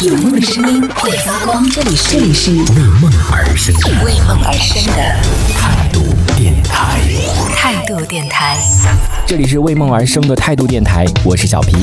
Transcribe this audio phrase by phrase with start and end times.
[0.00, 2.60] 有梦的声音会发光，这里是这里是为
[3.00, 5.02] 梦而生的为梦而生的
[5.52, 6.00] 态度
[6.36, 7.00] 电台。
[7.56, 8.56] 态度电台。
[9.26, 11.74] 这里是为梦而生的态度电台，我是小皮。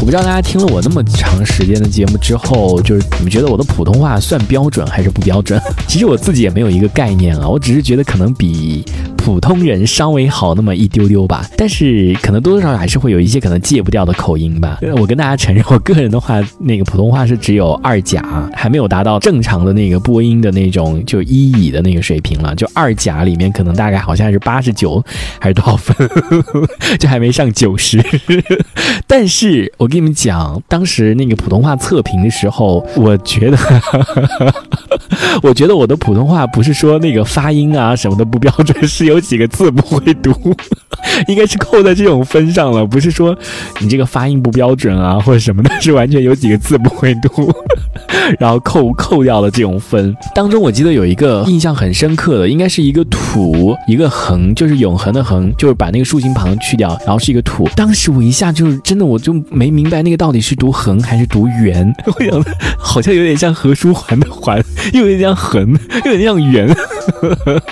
[0.00, 5.58] 我不知道大家听了我那么长时间的节目之后，就是你们觉得我的普通话算标准还是不标准？
[5.88, 8.84] 其实我自己也没有一个概念啊，我只是觉得可能比
[9.24, 11.48] 普通人稍微好那么一丢丢吧。
[11.56, 14.78] 但是可能多多少少还是会有一些可能戒不掉的口音吧。
[14.98, 18.22] 我跟大家承认，我个人的话，那个普通话是只有二甲，
[18.52, 22.54] 还没有达到正常的那个播音的那种就一乙的那个水平了。
[22.54, 25.02] 就二甲里面可能大概好像是八十九
[25.40, 25.96] 还是多少分，
[27.00, 28.04] 就还没上九十。
[29.06, 33.56] 但是我跟你们讲，当时那个普通话测评的时候，我觉得，
[35.42, 40.32] 我觉得我的普通话不是说那个发音啊什么的不标准，是有有几个字不会读，
[41.28, 43.36] 应该是扣在这种分上了，不是说
[43.80, 47.52] 你这个发音不标准啊 或者什么的，是完全有几个字不会读，
[48.38, 50.14] 然后扣扣掉了这种分。
[50.34, 57.68] 当中我记得有一个印象很深刻的，应该是一个土一个横，就是永恒的恒，就是把那个竖心旁去掉，然后是一个土。
[57.76, 62.44] 当时我一下就是真的我就没明白那个到底是读横还是读圆，我想
[62.76, 64.60] 好像有点像何书桓的桓，
[64.92, 66.74] 又有点像横，又有点像圆。
[67.20, 67.62] 呵呵呵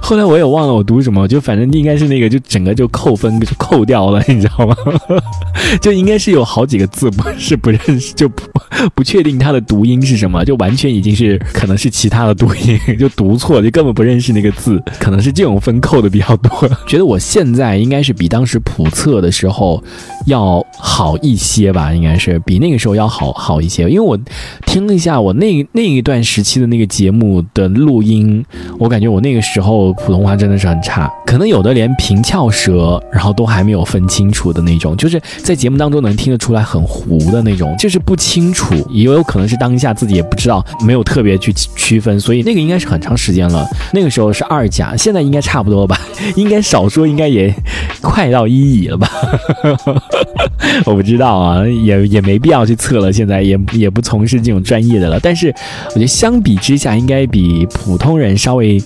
[0.00, 4.76] 后来我也忘了我读什么，就反正应该是那个，就整个就扣分就扣掉了，你知道吗？
[5.80, 8.42] 就应该是有好几个字不是不认识，就不
[8.94, 16.68] 不确定它的读音是什么，就完全已经是可能是其他的读音，就读错，就根本不认识那个字，可能是这种分扣的比较多。
[16.86, 19.82] 觉得我现在应该是比当时普测的时候
[20.26, 24.18] 要好一些吧，应该是比那个时候要好好一些，因为我
[24.66, 28.37] 听了一下我那那一段时期的那个节目的录音，
[28.78, 43.66] 我感觉我那个时候普通话真的是很差，可能有的连平翘舌，然后都还没有分清楚的那种，就是在节目当中能听得出来很糊的那种，就是不清楚，也有可能是当下自己也不知道，没有特别去区分，所以那个应该是很长时间了。
[43.92, 45.98] 那个时候是二甲，现在应该差不多吧，
[46.36, 47.54] 应该少说应该也
[48.00, 49.08] 快到一乙了吧。
[50.84, 55.18] 我不知道啊，也也没必要去测了，现在也也不从事这种专业的了。
[55.20, 55.52] 但是
[55.88, 58.82] 我觉得相比之下，应该比普通人稍微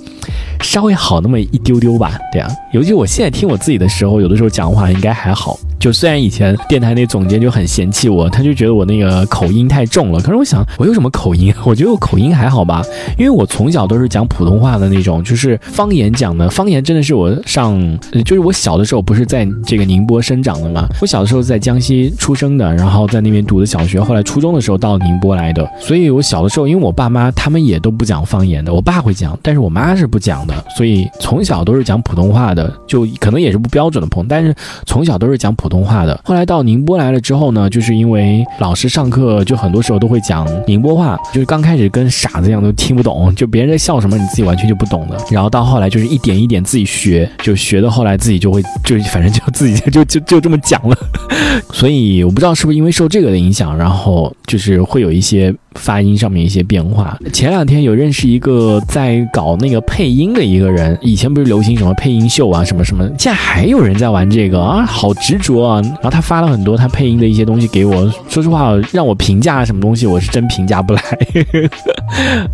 [0.61, 2.19] 稍微好那么一丢丢吧。
[2.33, 5.59] 对啊，尤其我现在听我自己的时候，有的时候讲话应该还好。
[5.83, 10.21] 就虽然以前电台那总监就很嫌弃我，他就觉得我那个口音太重了。
[10.21, 11.53] 可是我想，我有什么口音？
[11.65, 12.85] 我觉得我口音还好吧，
[13.19, 16.49] 因为我从小都是讲普通话的那种，就是方言讲的。
[16.49, 17.77] 方言真的是我上，
[18.25, 20.87] 就是我小的时候不是在这个宁波生长的嘛？
[21.01, 25.69] 我小的时候在江西出生的，然后在那边读的小学，后来初中的时候到宁波来的。
[25.81, 34.55] 所以我小的时候，因为我爸妈他们也都不讲方言的，我爸会讲，但是我妈是不讲的，所以从小都是讲普通话的，就可能也是不标准的普，但是
[34.87, 36.21] 从小都是讲普普通话的。
[36.23, 45.17] 后来到宁波来了之后呢，就是因为老师上课就很多时候都会讲宁波话，就是刚开始跟傻子一样都听不懂，就别人在笑什么你自己完全就不懂的。
[45.31, 50.95] 然后到后来就是一点一点自己学，就学到后来自己就会就反正就自己就就就这么讲了。
[51.73, 57.19] 所以我不知道是不是因为受这个的影响，然后就是会有一些发音上面一些变化。
[57.33, 65.81] 前两天有认识一个在搞那个配音的一个人，以前不是流行什么配音秀啊什么什么，现在还有人在玩这个啊，好执着啊。
[65.83, 71.03] 然后他发了很多他配音的一些东西给我，说实话让我评价什么东西，我是真评价不来。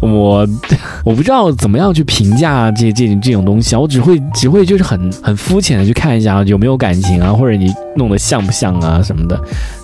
[0.01, 0.47] 我
[1.05, 9.39] 我不知道怎么样去评价这这这种东西啊，我只会只会就是很很肤浅的去看一下有没有感情啊，或者你弄得像不像啊什么的。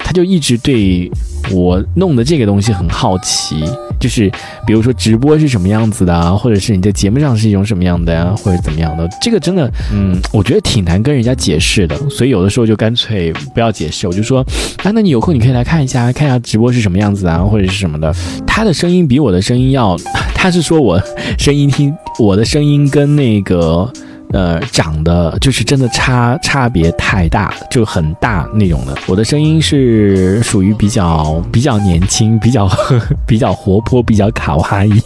[0.05, 1.11] 他就一直对
[1.51, 3.65] 我弄的这个东西很好奇，
[3.99, 4.31] 就是
[4.67, 14.41] 比如说直播是什么样子的啊，或者是你在节目上是一种什么样的呀，或者怎么样的，这个真的，嗯，我觉得挺难跟人家解释的，所以有的时候就干脆不要解释，我就说，
[14.83, 18.15] 啊，那你有空你可以来看一下，看一下直播是什么样子啊，或者是什么的。
[18.47, 19.97] 他的声音比我的声音要，
[20.35, 21.03] 他是说我
[21.39, 23.91] 声音听我的声音跟那个。
[24.35, 28.93] 呃，长得就是真的差差别太大，就很大那种的。
[29.07, 32.69] 我的声音是属于比较比较年轻，比较
[33.25, 35.01] 比较活泼，比较卡哇伊。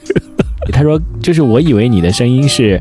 [0.72, 2.80] 他说，就是我以为你的声音是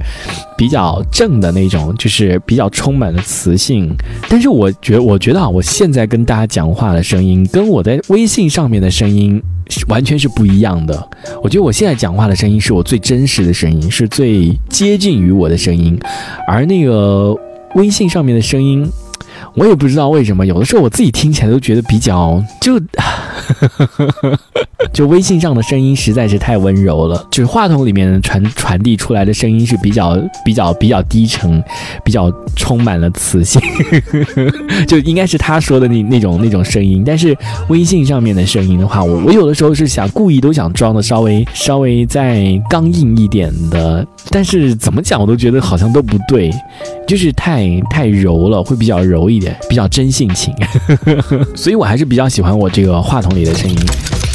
[0.56, 3.94] 比较正的那种，就是比较充满了磁性。
[4.30, 9.44] 但是我觉我觉得啊，我现在跟大家讲话的声音，跟我在微信上面的声音。
[9.88, 11.10] 完全是不一样的。
[11.42, 16.00] 我觉得我现在讲话的声音是我最真实的声音，是最接近于我的声音，
[16.48, 17.36] 而那个
[17.76, 18.88] 微信上面的声音，
[19.56, 22.80] 我也不知道为什么，有的时候我自己听起来都觉得比较就，
[24.94, 31.64] 就微信上的声音实在是太温柔了，就是话筒里面传传递出来的声音是比较比较比较低沉，
[32.04, 33.62] 比较充满了磁性，
[34.88, 37.04] 就应该是他说的那那种那种声音。
[37.06, 37.36] 但是
[37.70, 46.52] 微信上面的声音的话，我我有的时候是想故意都想装的稍微稍微再刚硬一点的，但是怎么讲我都觉得好像都不对，
[47.08, 50.54] 就是太太柔了，会比较柔一点，比较真性情，
[51.56, 53.78] 所以我还是比较喜欢我这个话筒里的声音。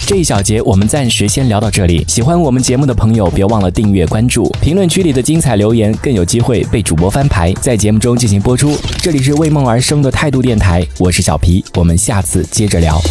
[0.07, 2.05] 这一小节我们暂时先聊到这里。
[2.07, 8.79] 喜欢我们节目的朋友，别忘了订阅关注，评论区里的精彩留言更有机会被主播翻牌，在节目中进行播出。
[8.99, 13.03] 这里是为梦而生的态度电台，我是小皮，我们下次接着聊。